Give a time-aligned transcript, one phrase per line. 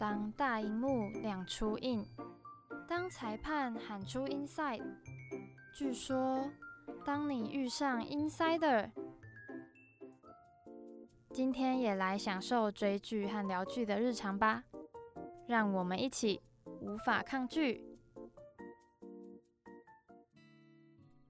[0.00, 2.02] 当大荧幕亮出印，
[2.88, 4.82] 当裁判喊出 inside，
[5.74, 6.50] 据说
[7.04, 8.90] 当你遇上 insider，
[11.34, 14.64] 今天也来享受追剧和聊剧的日常吧。
[15.46, 17.84] 让我们一起无法抗拒。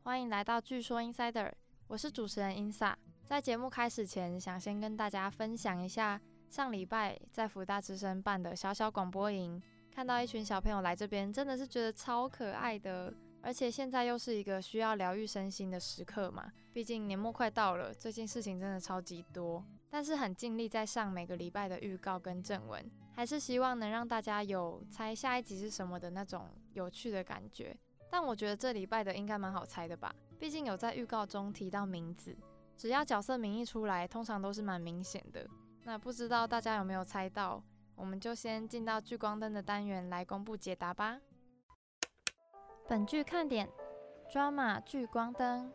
[0.05, 1.51] 欢迎来到据说 insider，
[1.89, 2.95] 我是主持人 insa。
[3.25, 6.21] 在节目开始前，想先跟大家分享一下。
[6.51, 9.63] 上礼拜在福大之声办的小小广播营，
[9.95, 13.15] 看到一群小朋友来这边，真的是觉得超可爱的。
[13.41, 19.65] 而且现在又是一个需要疗愈身心的时刻嘛，毕竟年末快到了，最近事情真的超级多。
[19.89, 27.75] 但是很尽力在上每个礼拜的预告跟正文，还是希望能让大家有猜下一集是什么的那种有趣的感觉。
[28.11, 32.37] 但我觉得这礼拜的应该蛮好猜的吧，毕竟有在预告中提到名字，
[32.77, 35.47] 只要角色名一出来，通常都是蛮明显的。
[35.85, 37.63] 那不知道大家有没有猜到？
[37.97, 41.21] 我们就先进到聚光灯的单元来公布解答吧。
[42.89, 43.69] 本剧看点
[44.33, 45.73] ：Drama 聚光灯。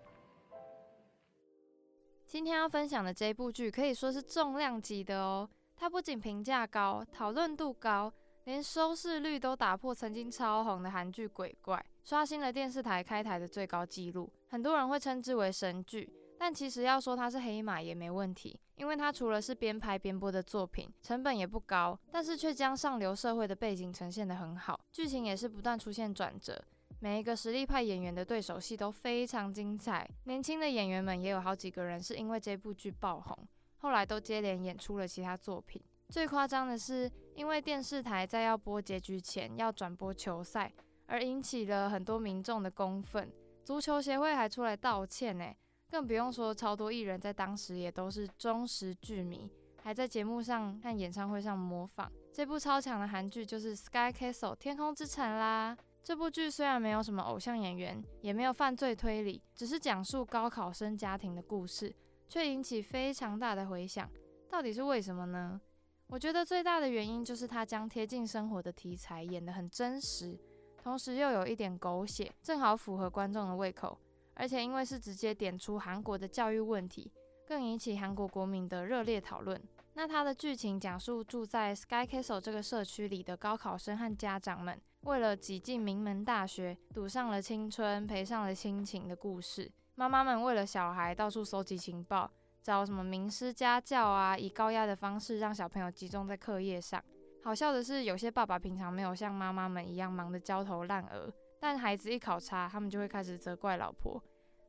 [2.25, 5.49] 今天要分享的这部剧可以说是重量级的哦。
[5.75, 8.11] 它不仅评价高、讨论度高，
[8.45, 11.77] 连收视率都打破曾经超红的韩剧《鬼怪》，
[12.09, 14.31] 刷新了电视台开台的最高纪录。
[14.49, 16.11] 很多人会称之为神剧。
[16.38, 26.61] 但其实要说它是黑马也没问题，因为它除了是边拍边播的作品，成本也不高，但是却将上流社会的背景呈现得很好，剧情也是不断出现转折，
[27.00, 33.38] 每一个实力派演员的对手戏都非常精彩，年轻的演员们也有好几个人是因为这部剧爆红，
[33.77, 35.81] 后来都接连演出了其他作品。
[36.09, 40.72] 最夸张的是，因为电视台在要播结局前要转播球赛，
[41.08, 43.31] 而引起了很多民众的公愤，
[43.64, 45.52] 足球协会还出来道歉呢。
[45.89, 49.50] 更不用说，超多艺人在当时也都是忠实剧迷，
[49.81, 52.11] 还在节目上和演唱会上模仿。
[52.33, 55.77] 这部超强的韩剧就是《Sky Castle》天空之城啦。
[56.03, 61.95] 这部剧虽然没有什么偶像演员，也没有犯罪推理，只是讲述高考生家庭的故事，
[62.27, 64.09] 却引起非常大的回响。
[64.49, 65.59] 到底是为什么呢？
[66.08, 70.38] 我觉得最大的原因就是它将贴近生活的题材演得很真实，
[70.77, 73.98] 同时又有一点狗血，正好符合观众的胃口。
[74.35, 77.11] 而且因为是直接点出韩国的教育问题，
[77.47, 79.59] 更引起韩国国民的热烈讨论。
[79.93, 89.71] 那它的剧情讲述住在 Sky Castle 这个社区里的高考生和家长们，为了挤进名门大学，赌上了青春，赔上了亲情的故事。
[89.95, 92.29] 妈妈们为了小孩到处搜集情报，
[92.61, 97.02] 找什么名师家教啊，以高压的方式让小朋友集中在课业上。
[97.41, 101.31] 好笑的是，有些爸爸平常没有像妈妈们一样忙得焦头烂额。
[101.67, 104.21] 但孩子一考差，他们就会开始责怪老婆，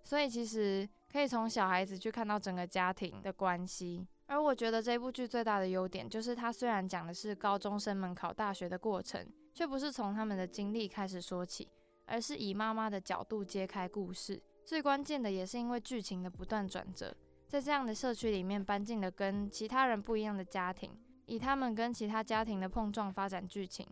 [0.02, 4.08] 所以其实可以从小孩子去看到整个家庭的关系。
[4.28, 11.68] 而我觉得这部剧最大的优点就是，它虽然讲的是高中生们考大学的过程，却不是从他们的经历开始说起，
[12.06, 14.42] 而是以妈妈的角度揭开故事。
[14.64, 17.14] 最关键的也是因为剧情的不断转折，
[17.46, 20.90] 在这样的社区里面搬进了跟其他人不一样的家庭，
[21.26, 23.86] 以他们跟其他家庭的碰撞发展剧情。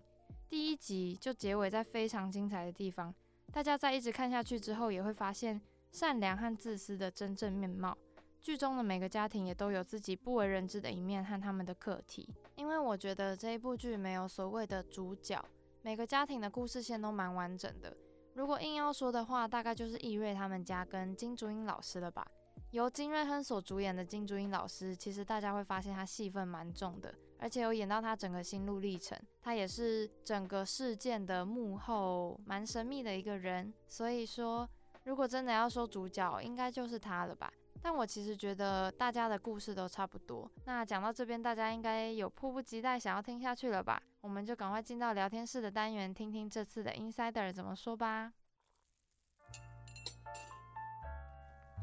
[0.49, 3.15] 第一集就结尾在非常精彩的地方，
[3.53, 5.60] 大家在一直看下去之后，也会发现
[5.91, 7.97] 善良和自私的真正面貌。
[8.41, 12.28] 剧中的每个家庭也都有自己不为人知的一面和他们的课题。
[12.56, 15.43] 因为我觉得这一部剧没有所谓的主角，
[15.83, 17.97] 每个家庭的故事线都蛮完整的。
[18.34, 22.27] 如果硬要说的话，大概就是易瑞他们家跟金竹英老师了吧。
[22.74, 29.16] 由金瑞亨所主演的金珠英老师，其实大家会发现他戏份蛮重的，而且有演到他整个心路历程。
[29.40, 34.68] 他也是整个事件的幕后蛮神秘的一个人，所以说
[35.04, 37.48] 如果真的要说主角，应该就是他了吧。
[37.80, 40.50] 但我其实觉得大家的故事都差不多。
[40.64, 44.02] 那讲到这边，大家应该有迫不及待想要听下去了吧？
[44.20, 48.32] 我们就赶快进到聊天室的单元，听听这次的 Insider 怎么说吧。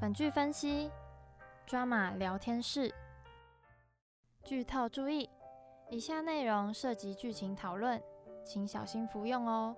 [0.01, 0.89] 本剧分析
[1.67, 2.91] ：Drama 聊天室。
[4.43, 5.29] 剧透注意：
[5.91, 8.01] 以下内容涉及剧情讨论，
[8.43, 9.75] 请小心服用哦。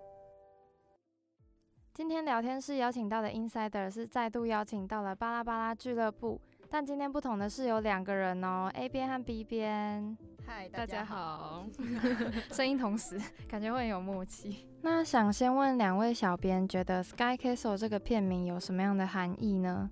[1.93, 10.17] 今天聊天室邀请到的 Insider 是再度邀请到了巴拉巴拉俱乐部，但今天不同的是有两个人哦，A 边和 B 边。
[10.47, 11.65] 嗨，大家好。
[12.49, 13.19] 声音同时，
[13.49, 14.69] 感觉会很有默契。
[14.83, 19.91] 那想先问两位小编，觉得 Sky Castle 这个片名有什么样的含义呢？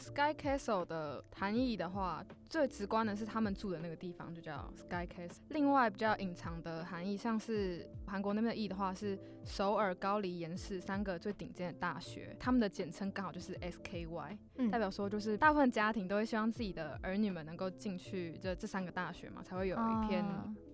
[0.00, 5.36] Sky Castle 的含义的话，最直观的是他们住的那个地方就叫 Sky Castle。
[5.50, 14.38] 另外比较隐藏的含义，像是韩国那边的意的话，是首尔、高丽、延世三个最顶尖的大学，他们的简称刚好就是 SKY，
[14.70, 20.24] 代表说就是大部分家庭都会希望自己的儿女们能够进去这这三个大学嘛，才会有一片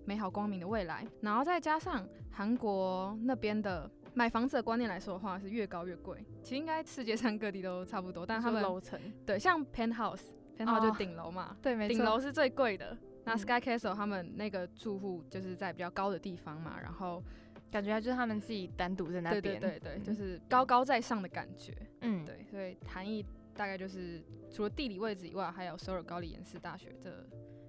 [0.04, 1.04] 美好光明的未来。
[1.20, 3.90] 然后再加上韩国那边的。
[4.16, 6.24] 买房子的观念来说的话，是越高越贵。
[6.42, 12.96] 其实应该世界上各地都差不多，但他们楼层对，像 penthouse，penthouse 就顶楼嘛，对，没错，顶楼是最贵的。
[13.24, 17.22] 那 sky castle 他们那个住户就是在比较高的地方嘛，然后
[17.70, 21.76] 感觉就是他们自己单独在那边，对对对，就是高高在上的感觉。
[22.00, 23.22] 嗯，对，所以含义
[23.54, 27.10] 大概就是除了地理位置以外，还有首尔高丽延世大学这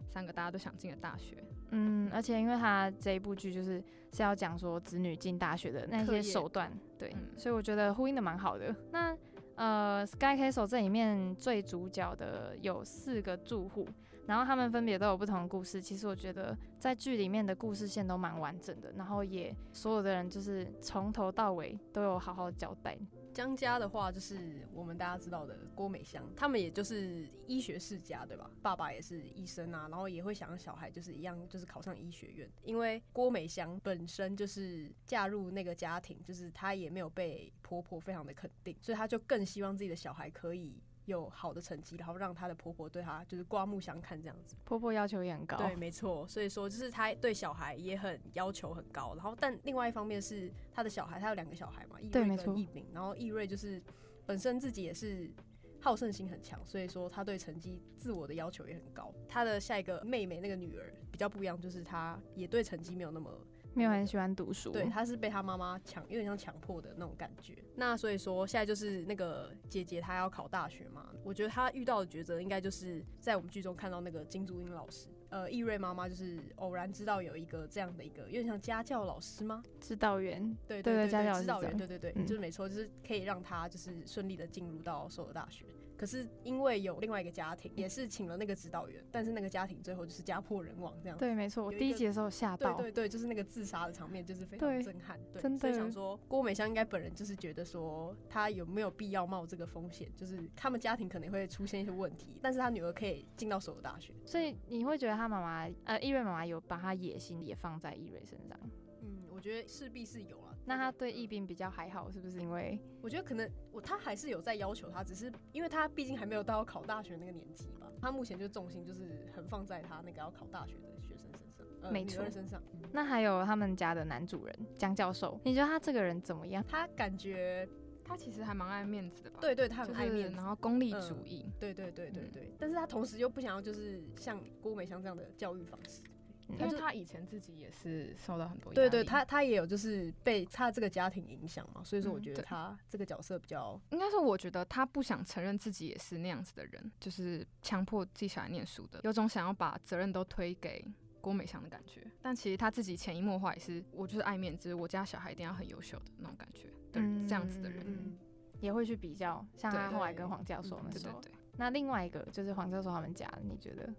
[0.07, 1.37] 三个大家都想进的大学。
[1.71, 3.83] 嗯，而且因为他这一部剧就是
[4.13, 8.73] 是要讲说子女进大学的那些手段，对，所以我觉得呼应的蛮好的。
[8.91, 9.15] 那
[9.55, 13.85] 呃，Sky Castle 这里面最主角的有四个住户，
[14.27, 15.81] 然后他们分别都有不同的故事。
[15.81, 22.97] 其实我觉得在剧里面的故事线都蛮完整的，然后也所有的人就是从头到尾都有好好交代。
[23.37, 28.49] 江家的话，就是我们大家知道的郭美香，他们也就是医学世家，对吧？
[28.63, 32.49] 爸爸也是医生啊，然后也会想让小孩就是一样，就是考上医学院。
[32.63, 40.81] 因为郭美香本身就是嫁入那个家庭，就是她也没有被婆婆非常的肯定，所以她就更希望自己的小孩可以。
[41.07, 44.55] 有好的成绩，然后让她的婆婆对她就是刮目相看这样子。
[44.63, 45.57] 婆婆要求也很高。
[45.57, 46.27] 对，没错。
[46.27, 49.15] 所以说，就是她对小孩也很要求很高。
[49.15, 52.85] 然后，但另外一方面是她的小孩，她有两个小孩嘛，易瑞跟易敏。
[52.93, 53.81] 然后易瑞就是
[54.25, 55.31] 本身自己也是
[55.79, 59.13] 好胜心很强，所以说他对成绩自我的要求也很高。
[59.27, 63.31] 他的下一个妹妹那个女儿比较不一样，就是她也对成绩没有那么。
[63.77, 67.53] 没有很喜欢读书，对，他是被他妈妈强，有点像强迫的那种感觉。
[67.75, 79.61] 那所以说，现在就是那个姐姐她要考大学嘛，我觉得她遇到的抉择，应该就是在我们剧中看到那个金珠英老师，呃，易瑞妈妈就是偶然知道有一个这样的一个，有点像家教老师吗？
[79.79, 85.65] 指导员，对对对，家教指导员，对对对，就是没错，就是可以让他就是顺利的进入到首尔大学。
[85.97, 91.17] 可是因为有另外一个家庭，也是请了那个指导员，但是那个家庭最后就是家破人亡这样。
[91.17, 92.75] 对，没错，我第一集的时候吓到。
[92.75, 95.19] 对对对，就是那个自杀的场面，就是非常震撼。
[95.33, 95.59] 对，真的。
[95.59, 100.07] 所以想说，郭美香应该本人就是觉得说，她有没有必要冒这个风险？
[100.15, 104.13] 就是他们家庭可能会出现一些问题，但是她女儿可以进到首尔大学。
[104.25, 108.59] 所以你会觉得她妈妈，呃，易瑞妈妈有把她野心也放在易瑞身上？
[109.01, 110.46] 嗯，我觉得势必是有了。
[110.67, 112.41] 那他对易斌比较还好，是不是？
[112.41, 117.87] 因为我觉得可能我他还是有在要求他，只是因为他毕竟还没有到考大学那个年纪吧。
[118.01, 122.61] 他目前就重心就是很放在他那个要考大学的学生身上，呃，女儿身上。
[122.91, 126.61] 那还有他们家的男主人江教授，你觉得他这个人怎么样？
[126.67, 127.67] 他感觉
[128.03, 129.39] 他其实还蛮爱面子的吧？
[129.39, 131.45] 对对，他很爱面子，然后功利主义。
[131.59, 136.03] 对对对对对，但是他同时又不想要就是像郭美香这样的教育方式。
[136.49, 150.85] 因为他以前自己也是受到很多压力，对对，他他也有就是被他这个家庭影响嘛，所以说我觉得他这个角色比较，应该是我觉得他不想承认自己也是那样子的人，就是强迫自己小孩念书的，有种想要把责任都推给
[151.19, 152.01] 郭美香的感觉。
[152.21, 158.17] 但其实他自己潜移默化也是，我就是爱面子，我家小孩一定要很优秀的那种感觉的这样子的人，
[158.61, 161.19] 也会去比较，像他后来跟黄教授那时候。
[161.57, 163.93] 那另外一个就是黄教授他们家，你觉得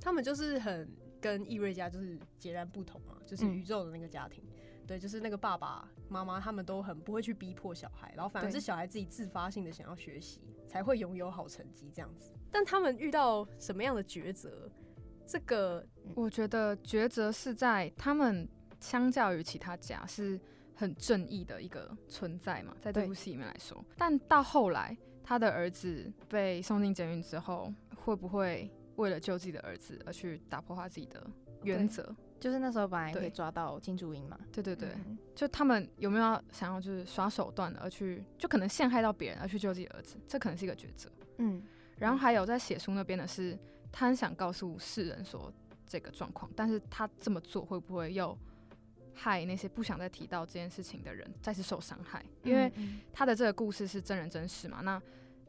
[0.00, 0.88] 他们就是很。
[1.20, 4.42] 跟易瑞家就是截然不同嘛，就是宇宙的那个家庭，
[4.86, 12.32] 对，就是那个爸爸妈妈他们都很不会去逼迫小孩，然后反而是小孩自己自发性的想要学习，才会拥有好成绩这样子。
[12.50, 14.70] 但他们遇到什么样的抉择？
[15.26, 15.86] 这个
[16.16, 18.48] 我觉得抉择是在他们
[18.80, 20.40] 相较于其他家是
[20.74, 23.84] 很正义的一个存在嘛，在这部戏里面来说。
[23.96, 28.68] 但到后来他的儿子被送进监狱之后，会不会？
[29.00, 31.26] 为了救自己的儿子而去打破他自己的
[31.62, 34.38] 原则，就是那时候本来可以抓到金珠英嘛。
[34.52, 34.94] 对对对，
[35.34, 41.10] 就他们有没有想要就是耍手段而去，就可能陷害到别人而去救自己儿子，这可能是一个抉择。
[41.38, 41.62] 嗯，
[41.96, 43.58] 然后还有在写书那边的是，
[43.90, 45.52] 他很想告诉世人说
[45.86, 48.36] 这个状况，但是他这么做会不会又
[49.14, 52.24] 害那些不想再提到这件事情的人再次受伤害？
[52.42, 52.72] 因为
[53.12, 55.00] 他的这个故事是真人真事嘛，那。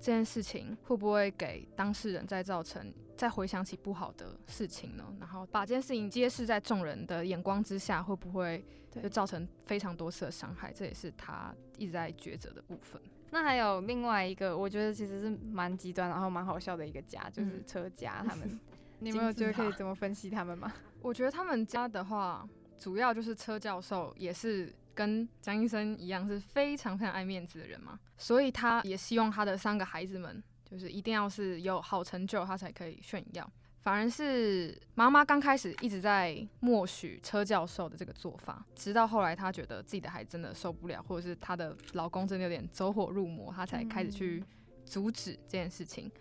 [0.01, 5.05] 这件事情会不会给当事人再造成再回想起不好的事情呢？
[5.19, 10.73] 然后把这件事情揭示在众人的眼光之下，会不会就造成非常多次的伤害？
[10.73, 12.99] 这也是他一直在抉择的部分。
[13.29, 18.59] 那还有另外一个，我觉得其实是蛮极端，然后蛮好笑的一个家，就是车家他们。
[18.97, 20.73] 你们有觉得可以怎么分析他们吗？
[20.99, 24.73] 我觉得他们家的话，主要就是车教授也是。
[24.93, 33.49] 跟江医生一样是非常非常爱面子的人嘛，所以他也希望他的三个孩子们就是一定要是有好成就，他才可以炫耀。
[33.81, 44.43] 反而是妈妈刚开始一直在默许车教授的这个做法，直到后来她觉得自己的孩子真的受不了，或者是她的老公真的有点走火入魔，她才开始去
[44.85, 46.11] 阻止这件事情。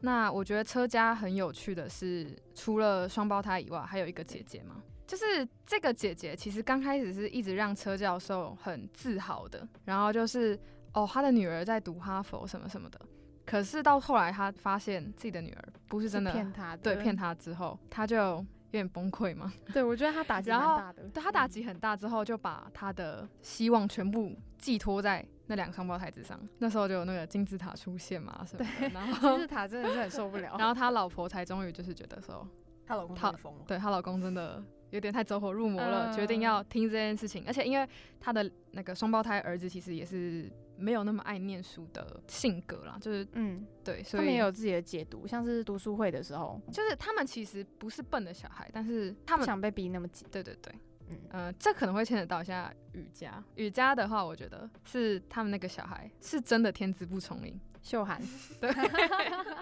[0.00, 4.82] 那我觉得车家很有趣的是，除了双胞胎以外，还有一个姐姐嘛。
[5.06, 10.58] 就是这个姐姐其实刚开始是一直让车教授很自豪的，然后就是
[10.92, 13.00] 哦，他的女儿在读哈佛什么什么的。
[13.44, 19.52] 可是到后来，他发现自己的女儿不是真的骗他，对骗他之后，他就有点崩溃嘛。
[19.70, 21.02] 对，我觉得他打击很大的。
[21.10, 26.40] 对他打击很大之后，就把他的希望全部寄托在那两个双胞胎之上。
[26.58, 28.88] 那时候就有那个金字塔出现嘛，什么的。
[28.88, 30.56] 然 后金字塔真的是很受不了。
[30.58, 32.48] 然后他老婆才终于就是觉得说，
[32.86, 33.64] 她老公太疯了。
[33.66, 37.44] 对她老公真的有点太走火入魔了，决定要听这件事情。
[37.46, 37.86] 而且因为
[38.18, 40.50] 他的那个双胞胎儿子其实也是。
[40.76, 50.74] 没有那么爱念书的性格啦，就是嗯，对，所以他们也有自己的解读，像是读书会的时候，就是他们其实不是笨的小孩，但是他们想被逼那么紧，对对对，
[51.10, 51.16] 嗯。
[51.30, 58.20] 呃，这可能会牵扯到一下瑜伽，瑜伽的话，我觉得是他们那个小孩是真的天资不聪明，秀涵，
[58.60, 58.68] 对，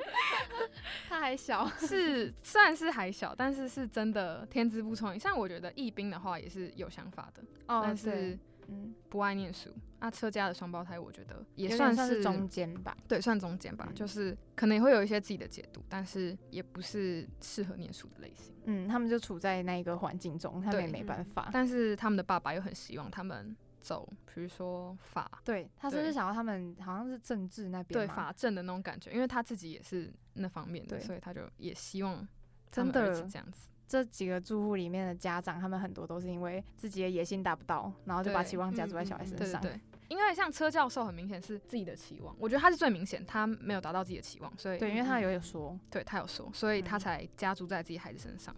[1.10, 5.20] 他还小， 是虽然是还小，但是是真的天资不聪颖。
[5.20, 8.38] 像我觉得易斌的话也是有想法的，哦，但是。
[8.68, 9.68] 嗯，不爱念书。
[9.98, 12.96] 那车家的双胞胎，我觉得也算是中间吧。
[13.08, 13.88] 对，算中间吧。
[13.92, 18.54] 就是可能也会有一些自己的解读，但是也不是适合念书的类型。
[18.66, 21.50] 嗯，他们就处在那一个环境中，他们也没办法。
[21.52, 25.28] 但是他们的爸爸又很希望他们走，比如说法。
[25.44, 27.98] 对他是不是想要他们好像是政治那边？
[28.00, 32.26] 对，法政的那种感觉，因为他自己也是那方面的，所以他就也希望
[32.70, 33.68] 真的这样子。
[33.88, 39.60] 这几个住户里面的家长，他们很多都是因为自己的野心达不到，然后就把期望加注在小孩身上。
[39.60, 48.54] 对对对，因为像车教授很明显是自己的期望，我觉得他是最明显，他没有达到自己的期望，所以对，因为他有有说，对他有说，所以他才加注在自己孩子身上。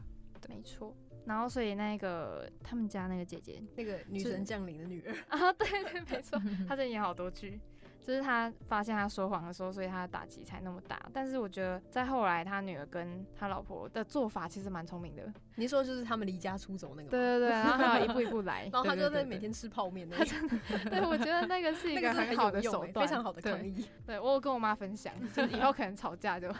[0.48, 0.94] 没错，
[1.26, 7.60] 然后所以那个他们家那个姐姐，那个女神降临的女儿啊，对对，没错，她在演好多剧。
[8.06, 11.00] 就是她发现她说谎的时候，所以她的打击才那么大。
[11.10, 15.32] 但是我觉得在后来，他女儿跟他老婆的做法其实蛮聪明的。
[15.54, 17.08] 你说就是他们离家出走那个？
[17.08, 20.06] 对对对，然后一步一步来， 然后他就在每天吃泡面。
[20.10, 20.58] 他真的，
[20.90, 23.88] 对我觉得那个是一个很好的手段，非常好的抗议。
[24.04, 26.52] 对我有跟我妈分享，就以后可能吵架就。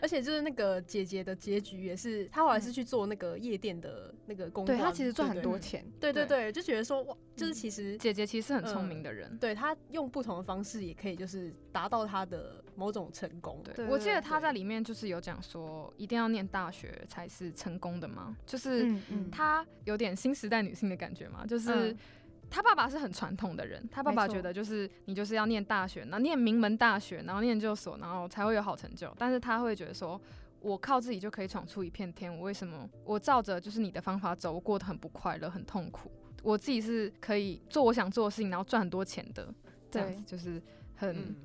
[0.00, 5.84] 而且就是那个姐姐的结局也是，她后来是去做那个夜店的那个工，对她其实赚很多钱。
[5.98, 13.62] 对对对，就觉得说哇，就是其实姐姐其实很聪明的人，对她用不同的方式也可以就是达到她的某种成功。
[13.74, 18.94] 对，我记得她在里面就是有讲说，一定要念大学才是成功的嘛，就是
[19.30, 21.96] 她有点新时代女性的感觉嘛，就是。
[22.56, 29.14] 他爸爸是很传统的人，他爸爸觉得就是你就是要念大学，然后念名门大学，然后念研究所，然后才会有好成就。
[29.18, 30.18] 但是他会觉得说，
[30.60, 36.10] 我靠自己就可以闯出一片天，我为什么我照着就是你的方法走，我过得很不快乐，很痛苦。
[36.42, 39.52] 我自己是可以做我想做的事情，然后赚很多钱的，
[39.90, 40.62] 这样子就是
[40.94, 41.36] 很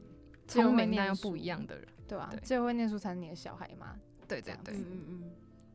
[0.47, 2.33] 聪明但又不一样的人，对吧？
[2.41, 3.99] 只有会念书才是你的小孩嘛。
[4.29, 5.31] 对对对，嗯嗯嗯，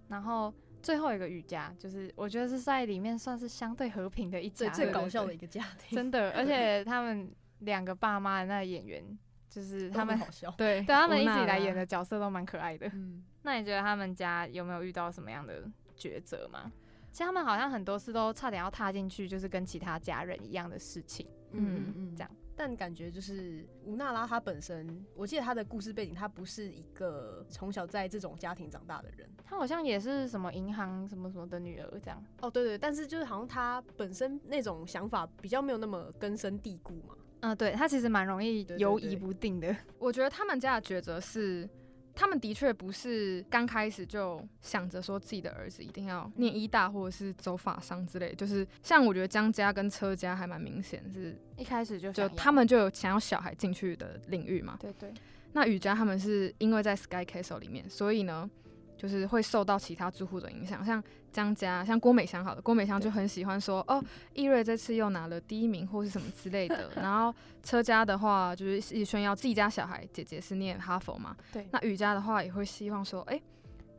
[0.08, 0.50] 然后。
[0.86, 6.30] 最后一个瑜伽，就是我觉得是在里面算是相对和平的一家，最搞笑的一个家庭，真的。
[6.30, 7.28] 而且他们
[7.58, 9.02] 两个爸妈的那个演员，
[9.50, 12.86] 就是他们好笑，对， 对他们一起来演的角色都蛮可爱的。
[12.94, 16.70] 嗯，那你觉得他们家有没有遇到什么样的抉择吗？
[17.10, 21.26] 其实他们好像很多次都差点要踏进去，就是跟其他家人一样的事情。
[21.50, 22.30] 嗯嗯，这样。
[22.56, 32.24] 但感觉就是吴娜拉她本身，我记得她的故事背景，她不是一个从小在这种家庭长大的人，她好像也是什么银行什么什么的女儿这样。
[32.40, 37.14] 哦，对对，但是就是好像她本身那种想法比较没有那么根深蒂固嘛。
[37.40, 39.76] 嗯，对，她其实蛮容易犹疑不定的。
[39.98, 41.68] 我觉得他们家的抉择是。
[42.16, 54.78] 他们的确不是刚开始就想着说自己的儿子一定要念医大或者是走法商之类，就是像我觉得江家跟车家还蛮明显，是一开始就就他们就有想要小孩进去的领域嘛。
[54.80, 55.12] 对对。
[55.52, 58.50] 那宇家他们是因为在 Sky Castle 里面，所以呢。
[58.96, 66.90] 就是会受到其他住户的影响，像江家，像郭美香，好的，郭美香就很喜欢说，哦，易瑞这次又拿了第一名或是什么之类的。
[66.96, 71.66] 然后车家的话，就是一直炫耀自己家小孩姐姐是念哈佛嘛，对。
[71.70, 73.40] 那雨家的话也会希望说，哎，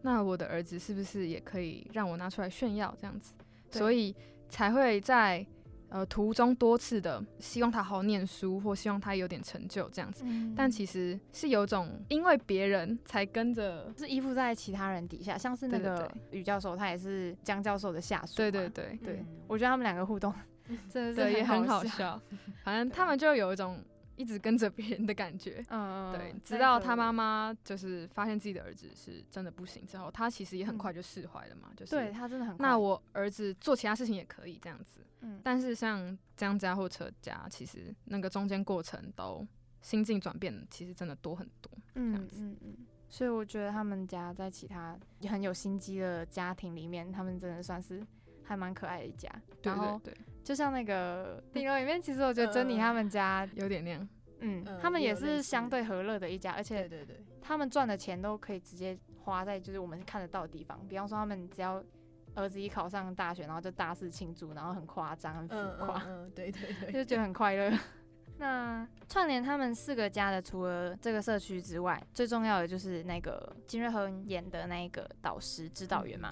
[0.02, 3.34] 那我的儿子是不是也可以让我拿出来炫耀这样子？
[3.72, 4.16] 所以
[4.50, 5.46] 才会在。
[5.90, 10.26] 呃，途中多次的希望他好好念书，或希望他有点成就这样子，
[10.56, 18.36] 但其实是有种因为别人才跟着，是依附在其他人底下，像是那个于教授，他也是江教授的下属。
[18.36, 20.34] 对对对对，我觉得他们两个互动
[20.92, 22.22] 真的是也很好笑。
[22.64, 23.82] 反正他们就有一种
[24.18, 25.64] 一直跟着别人的感觉。
[25.70, 26.14] 嗯嗯。
[26.14, 31.72] 对，直到他妈妈就是发现自己的儿子是真的不行之后，他其实也很快就释怀了嘛。
[31.78, 32.58] 就是对他真的很。
[32.58, 35.00] 那我儿子做其他事情也可以这样子。
[35.22, 35.40] 嗯。
[35.42, 39.48] 但是像江家或车家，其实那个中间过程都
[39.82, 41.72] 心境转变，其实真的多很多。
[41.96, 42.76] 嗯嗯嗯。
[43.10, 48.06] 所以我觉得他们家在其他很有心机的家庭里面，他们真的算是
[48.44, 49.32] 还蛮可爱的一家。
[49.64, 50.02] 然后，
[50.48, 54.08] 就像那个顶楼里面，其实我觉得珍妮他们家有点那样。
[54.40, 60.80] 嗯，他们也是相对和乐的一家，而且对对对，他们赚的钱都可以直接花在就是我们看得到的地方。
[60.88, 61.84] 比方说，他们只要
[62.36, 66.02] 儿子一考上大学，然后就大肆庆祝，然后很夸张、很浮夸。
[66.08, 67.78] 嗯，对对 对，就觉得很快乐。
[68.38, 76.32] 那串联他们四个家的，除了这个社区之外，最重要的就是那个金瑞亨演的那个导师指导员嘛。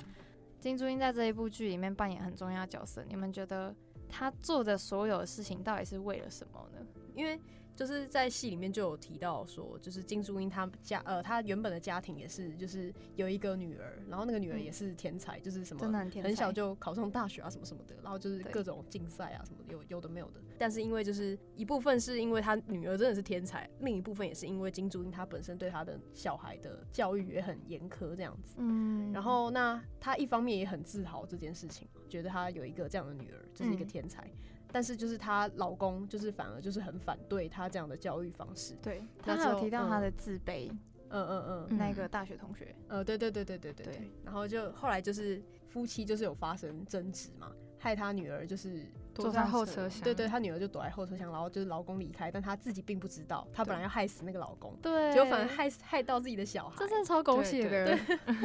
[0.58, 3.76] 金珠英在这一部剧里面扮演很重要的角色，你们觉得
[4.18, 6.80] 他做的所有的事情到底是为了什么呢？
[7.14, 7.38] 因为
[7.76, 15.92] 就是在戏里面就有提到说，就是金珠英她家呃，她原本的家庭也是，就是有一个女儿，然后那个女儿也是天才，就是什么
[16.24, 20.42] 很小就考上大学啊什么什么的，然后就是各种竞赛啊什么有有的没有的。
[20.58, 28.56] 但是因为就是一部分是因为她女儿真的是天才，另一部分也是因为金珠英她本身对她的小孩的教育也很严苛这样子。
[28.58, 29.12] 嗯。
[29.12, 34.32] 然后那她一方面也很自豪这件事情，觉得她有一个这样的女儿，就是一个天才。
[34.72, 38.76] 但是就是她老公就是反而就是很反对她这样的教育方式。
[38.82, 40.70] 对，她还有提到她的自卑。
[41.08, 42.76] 嗯嗯嗯，那个大学同学。
[42.88, 44.12] 呃，对对对对对对对。
[44.24, 50.02] 然后就后来就是夫妻就是有发生争执嘛，害她女儿就是躲在后车厢。
[50.02, 57.98] 对对，她女儿就躲在后车厢，然后就是老公离开，但她自己并不知道，她本来要害死那个老公，对，结果反而害害到自己的小孩，这真的超狗血的。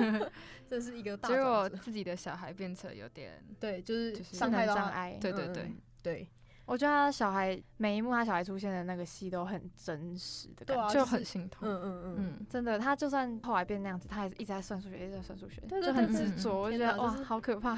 [0.68, 5.18] 这是一个大结果自己的小孩变成有点对，就是伤害障碍。
[5.20, 6.28] 对对对对。
[6.66, 11.68] 我觉得他小孩每一幕他小孩出现的那个戏都很真实的感觉，就很心痛。
[11.68, 16.54] 嗯嗯嗯，真的，他就算后来变那样子，他还是一直在算数学，一直在算数学，就很执着。
[16.60, 17.76] 我觉得哇，好可怕！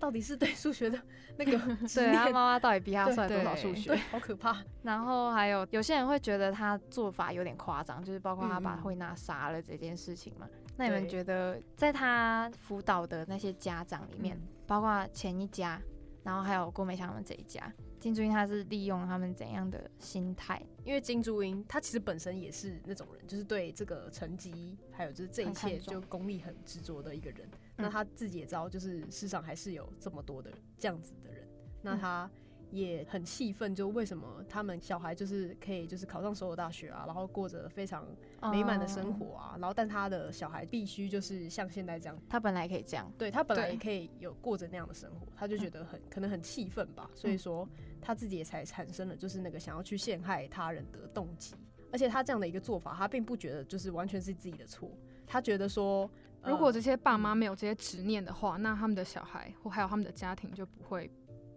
[0.00, 1.00] 到底是对数学的
[1.38, 1.56] 那个，
[1.94, 3.94] 对他妈妈到底逼他算多少数学？
[4.10, 4.56] 好可怕。
[4.82, 10.48] 然后还有有些人会觉得他做法有点夸张，就是包括他把惠娜杀了这件事情嘛。
[10.76, 15.80] 那你们觉得，在他辅导的那些家长里面，包括前一家，
[16.24, 17.72] 然后还有郭美香他们这一家？
[18.00, 20.60] 金珠英他是利用他们怎样的心态？
[20.82, 27.48] 因为金珠英他其实本身也是那种人，就是对这个成绩还有就是这一切就功力很执着的一个人。
[27.76, 31.46] 那他自己也知道，就是世上还是有这么多的这样子的人。
[31.80, 32.28] 那他。
[32.74, 38.04] 也很气愤，就为什么他们小孩就是可以就是考上所有大学啊，然后过着非常
[38.50, 47.68] 美满的生活啊，然后但他的小孩必须就是像现在这样，他本来可以这样，对他本来也可以有过着那样的生活，他就觉得很 可能很气愤吧，所以说
[48.02, 51.54] 他自己也才产生了就是那个想要去陷害他人的动机，
[51.92, 54.90] 而且他这样的一个做法，他并不觉得就是完全是自己的错，
[55.26, 56.10] 他觉得说
[56.42, 61.08] 如果这些爸妈没有这些执念的话，那他们的小孩或还有他们的家庭就不会。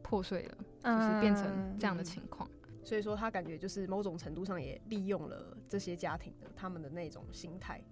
[0.07, 2.49] 破碎了，就是变成这样的情况。
[2.81, 7.83] 所以说，他感觉就是某种程度上也利用了这些家庭的他们的那种心态，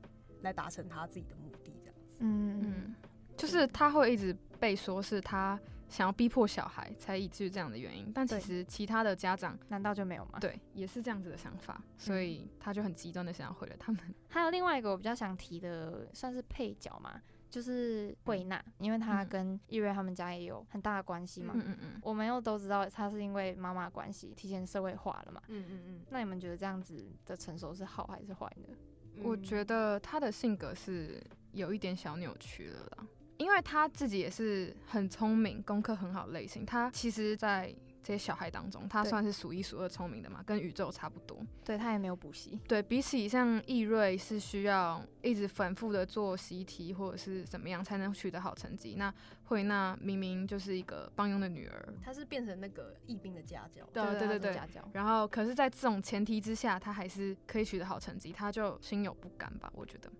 [0.41, 2.15] 来达成他自己的目的，这样子。
[2.19, 2.95] 嗯嗯，
[3.35, 8.09] 就是他会一直被说是他想要逼迫小孩，才以至于这样的原因。
[8.15, 10.39] 但其实其他的家长难道就没有吗？
[10.39, 14.01] 对，也是这样子的想法，所以他就很极端的想要毁了他们。
[14.29, 17.19] 还有另外一个我比较想提的，算是配角嘛。
[17.55, 21.53] 就是慧娜，因为她跟易瑞他们家也有很大的关系嘛。
[21.55, 21.99] 嗯嗯嗯。
[22.01, 25.41] 我们又都知道，她是因为妈妈关系提前社会化了嘛。
[25.47, 26.01] 嗯嗯嗯。
[26.09, 28.75] 那你们觉得这样子的成熟是好还是坏呢？
[29.23, 36.65] 我觉得她的性格是有一点小扭曲了啦，因为她自己也是很聪明、功课很好类型。
[36.65, 37.73] 她其实，在
[38.05, 41.43] 这些小孩当中，他算是数一数二聪明的嘛，跟宇宙差不多。
[41.63, 42.59] 对他也没有补习。
[42.67, 49.11] 对比起像易瑞是需要一直反复的做习题或者是怎么样才能取得好成绩，那
[49.45, 53.83] 慧娜明明就是一个帮佣的女儿，她是变成那个义兵的家教。
[53.91, 54.53] 对对对对。
[54.53, 54.87] 家教。
[54.93, 59.71] 然后，可是，在这种前提之下，她还是可以取得好成绩，她就心有不甘吧？
[59.73, 60.11] 我觉得，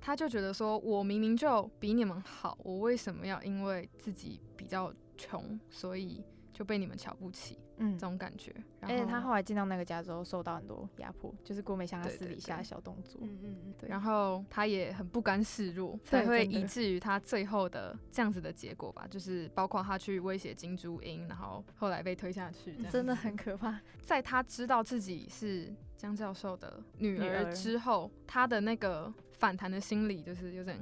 [0.00, 6.22] 她就觉得说，我明明就比你们好，我为什么要因为自己比较穷，所以？
[6.52, 8.54] 就被你们瞧不起，嗯，这种感觉。
[8.80, 13.88] 而且他后来进到那个家之后，受到很多压迫，就是郭美香他私底下的小动作，嗯嗯嗯，对。
[13.88, 23.80] 然后他也很不甘示弱，才会以至于他最后的这样子的结果吧，就是包括他去威胁金珠英，然后后来被推下去，真的很可怕。
[24.02, 30.78] 在他知道自己是江教授的女儿之后，他的那个反弹的心理就是有点。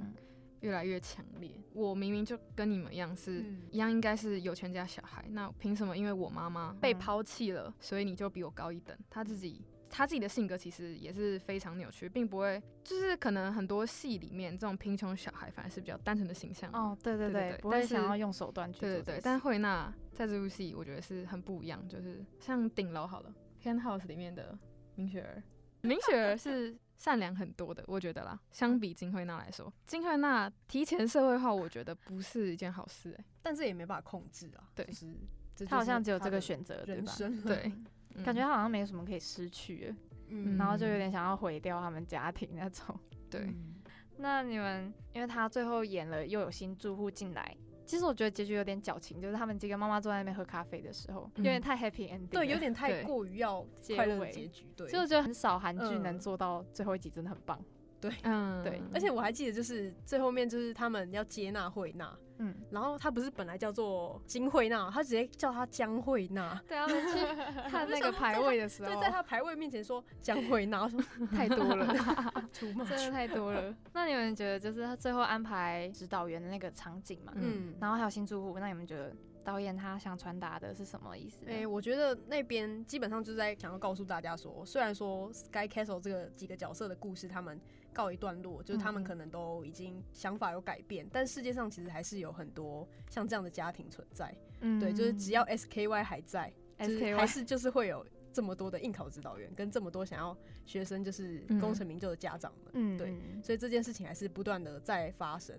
[0.61, 1.51] 越来越强烈。
[1.73, 5.25] 我明明就跟你们一样，是一样，应该是有钱家小孩。
[5.31, 5.97] 那凭什么？
[5.97, 8.97] 因为我妈妈被抛弃了，所以你就比我高一等？
[9.09, 16.71] 他自己他自己的性格其实也是非常扭曲，并不会就是可能很多戏里面这种贫穷小孩反而是比较单纯的形象。
[16.73, 18.81] 哦，对对对，不会想要用手段去。
[18.81, 24.57] 对对对，但惠娜在这部戏我觉得是很不一样，就是像顶楼好了，《Pen House》里面的
[24.95, 25.43] 明雪儿，
[25.83, 28.39] 明雪儿是善良很多的，我觉得啦。
[28.51, 34.69] 相比金惠娜来说，金惠娜提前社会化，我觉得不是一件好事哎，但是也没办法控制啊。
[34.75, 35.15] 对，是
[35.67, 37.13] 他好像只有这个选择，对吧？
[37.47, 37.73] 对。
[38.25, 39.95] 感觉他好像没什么可以失去，
[40.27, 42.99] 嗯，然后就有点想要毁掉他们家庭那种。
[43.31, 43.49] 对，
[44.17, 47.57] 那你们，因为他最后演了又有新住户进来，
[47.91, 57.61] 其实我觉得结局有点矫情，就是他们几个妈妈坐在那边喝咖啡的时候，有点太 happy ending，对，有点太过于要快乐结局，对，所以我觉得很少韩剧能做到最后一集真的很棒。
[58.01, 62.17] 对，嗯，对，而且我还记得就是最后面就是他们要接纳惠娜。
[62.43, 66.59] 嗯，然后他不是本来叫做金惠娜，他直接叫他江惠娜。
[66.67, 66.95] 对啊，去
[67.71, 70.99] 看那个排位的时候，对，在他排位面前说 江惠娜，说
[71.31, 71.95] 太多了，
[72.53, 73.75] 真的太多了。
[73.93, 77.33] 那你们觉得就是他最后安排指导员的那个场景嘛？
[77.37, 81.45] 嗯，然后还有新住户，那你们觉得导演他想传达的是什么意思？
[81.47, 87.61] 哎，我觉得那边基本上就是在想要告诉大家说，虽然说 Sky Castle 这个几个角色的故事，他们。
[87.93, 94.33] 告一段落，就是他们可能都已经想法有改变，但世界上其实还是有很多像这样的家庭存在。
[94.61, 102.73] 嗯，对，就是只要 SKY 还在，SKY 还是就是会有这么多的应考指导员，跟这么多想要学生就是功成名就的家长们。
[102.75, 105.59] 嗯，对，所以这件事情还是不断的在发生。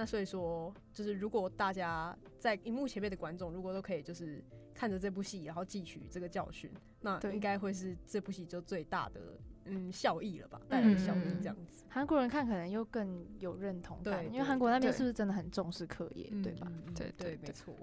[0.00, 6.70] 那所以说，就是如果大家在荧幕前面的观众，如果都可以就是看着这部戏，然后汲取这个教训，
[7.02, 9.20] 那应该会是这部戏就最大的。
[9.66, 11.84] 嗯，效益了吧，带来的效益这样子。
[11.90, 16.66] 韩国人看可能又更有认同感，因为韩国那边是不是真的很重视课业，对吧？
[16.94, 17.74] 对对，没错。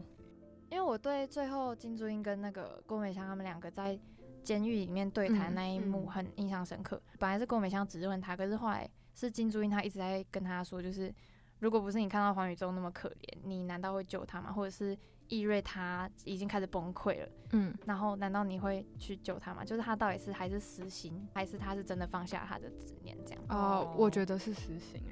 [0.71, 3.97] 因为我对最后金珠英跟那个郭美香他们两个在
[4.43, 6.99] 监狱里面对谈那一幕很印象深刻。
[7.19, 11.13] 本来是郭美香质问他，可是后来是金珠英他一直在跟他说，就是
[11.60, 14.52] 如果不是你看到黄宇宙那么可怜，你难道会救他吗？
[14.52, 14.98] 或者是？
[15.30, 19.62] 易瑞他已经开始崩溃了，嗯，然后难道你会去救他吗？
[19.62, 23.43] 就是他到底是还是私心，还是他是真的放下他的执念这样？
[23.50, 25.04] 哦，我觉得是私心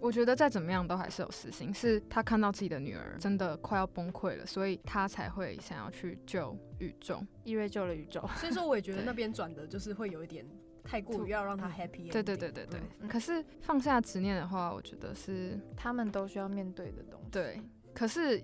[0.00, 7.22] 我觉得再怎么样都还是有私心，是他看到自己的女儿真的快要崩溃了，所以他才会想要去救宇宙。
[7.44, 10.44] 易瑞救了宇宙，所以说我也觉得那边转的就是会有一点
[10.84, 12.12] 太过于要让他 happy。
[12.12, 12.80] 对对对对对。
[13.08, 17.30] 可是放下执念的话，我觉得是他们都需要面对的东西。
[17.32, 17.60] 对，
[17.92, 18.40] 可是。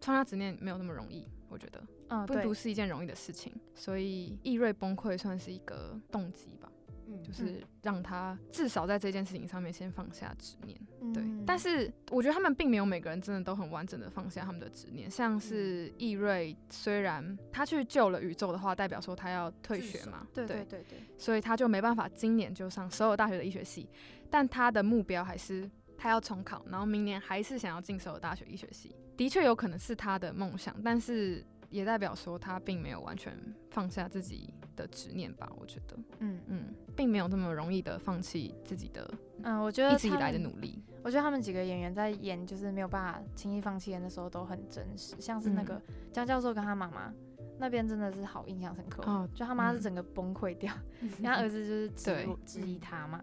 [0.00, 6.70] 放下执念没有那么容易，我觉得，嗯，不是一件容易的事情，所以易瑞崩溃算是一个动机吧，
[7.18, 10.78] 嗯，就是让他至少在这件事情上面先放下执念，
[11.12, 11.22] 对。
[11.46, 23.88] 但是我觉得他们并没有每个人真的都很完整的放下他们的执念，像是易瑞，虽然他去救了宇宙的话，代表说他要退学嘛，对对对对，所以他就没办法今年就上所有大学的医学系，
[24.30, 28.94] 但他的目标还是他要重考，然后明年还是想要进所有大学医学系。
[29.16, 33.36] 的确有可能是他的梦想，但是也代表说他并没有完全
[33.70, 35.50] 放下自己的执念吧？
[35.58, 36.64] 我觉得，嗯嗯，
[36.96, 39.10] 并没有这么容易的放弃自己的，
[39.42, 40.80] 嗯，我觉得一直以来的努力。
[41.02, 45.80] 我觉得他们几个演员在演就是没有办法轻易放弃的时候都很真实，像是那个
[46.12, 47.12] 江教授跟他妈妈
[47.58, 50.72] 那边真的是好印象深刻哦，就他妈是整个崩溃掉，
[51.20, 53.20] 然后儿子就是 质质疑他嘛。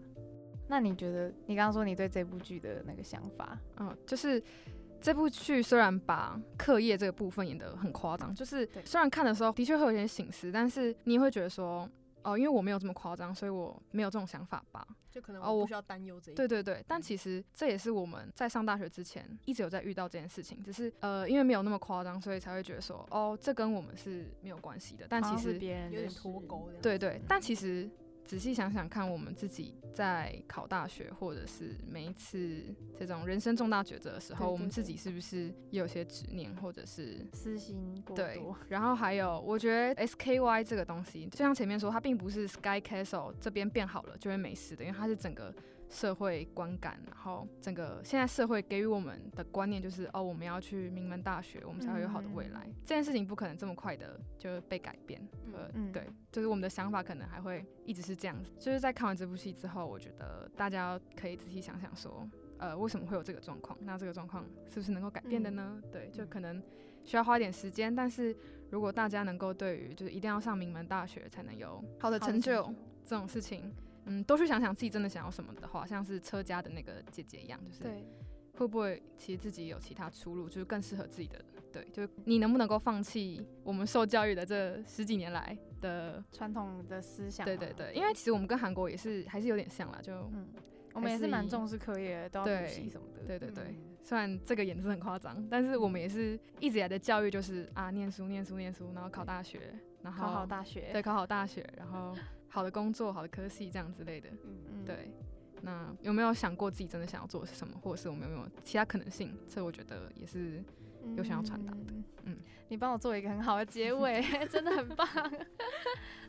[0.68, 3.58] 那你觉得你刚刚说你对这部剧的那个想法？
[3.78, 4.42] 嗯，就是。
[5.00, 11.88] 这部剧虽然把课业这个部分演得很夸张，就是虽然看的时候的确会有点醒思，但是你也会觉得说，
[12.22, 14.86] 哦，因为我没有这么夸张，所以我没有这种想法吧？
[15.10, 16.34] 就可能我不需要担忧这一。
[16.34, 25.06] 对对对，但其实这也是我们在上大学之前一直有在遇到这件事情，只是呃，因为没有那么夸张，所以才会觉得说，哦，这跟我们是没有关系的。
[25.08, 26.68] 但其实别人有点脱钩。
[26.82, 27.88] 对对，但其实。
[28.26, 32.60] 仔细想想看，我们自己在考大学，或者是每一次
[32.98, 38.56] 这种人生重大抉择的时候，我们自己是不是也有些执念，或者是私心过多？
[38.68, 45.54] 然后还有，我觉得 SKY 这个东西，就像前面说，它并不是 Sky Castle 这边变好了就会没事的，因为它是整个。
[45.88, 52.66] 社会观感，然后整个现在社会给予我们的观念就是，哦，我们要去名门大学，我们才会有好的未来。
[52.84, 55.20] 这件事情不可能这么快的就被改变，
[55.52, 58.50] 呃，对，就是我们的想法可能还会一直是这样子。
[58.58, 63.78] 就是在看完这部戏之后，我觉得大家可以仔细想想说，呃，为什么会有这个状况？
[63.80, 65.80] 那这个状况是不是能够改变的呢？
[65.92, 66.60] 对，就可能
[67.04, 68.36] 需要花一点时间，但是
[68.70, 73.72] 如果大家能够对于就是一定要上名门大学才能有好的成就这种事情。
[74.06, 77.84] 嗯，多去想想自己真的想要什么的话，像是车家的那个姐姐一样，就是
[78.54, 81.44] 会不会其实自己有其他出路，就是更适合自己的？
[81.72, 87.44] 对，就是你能不能够放弃我们受教育的这十几年来的传统的思想？
[87.44, 90.48] 对对对，因为其实我们跟韩国也是还是有点像啦，就嗯，
[90.94, 93.20] 我们也是蛮重视课业，都要补习什么的。
[93.26, 102.16] 对对对，虽然这个演是很夸张，但是我们也是一直以来的教育就是啊，念书念书念书，然后考大学，然后考好大学，对，考好大学，然后
[102.48, 104.28] 好的工作，好的科系这样之类的。
[104.44, 105.10] 嗯嗯，对。
[105.62, 109.36] 那有没有想过自己真的想要做的是什么，或者是我们有没有其他可能性？
[109.48, 110.62] 这我觉得也是
[111.16, 111.78] 有想要传达的。
[112.24, 112.36] 嗯，
[112.68, 115.08] 你帮我做一个很好的结尾， 真的很棒。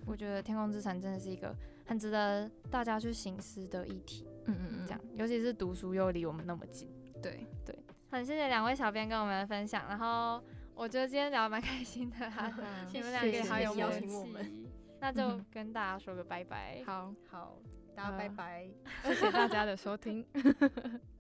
[0.06, 1.54] 我觉得《天空之城》真的是一个
[1.86, 4.26] 很值得大家去醒思的议题。
[4.46, 6.90] 嗯嗯嗯，这样，尤其是读书又离我们那么近。
[7.22, 7.78] 对对，
[8.10, 9.84] 很谢谢两位小编跟我们的分享。
[9.90, 10.42] 然后
[10.74, 12.16] 我觉得今天聊的蛮开心的，
[12.94, 14.67] 你们两个好有邀请我们，
[15.00, 16.84] 那就跟大家说个拜拜。
[16.86, 17.58] 好好。
[17.96, 18.70] 大家拜拜，
[19.06, 20.24] 谢谢大家的收听。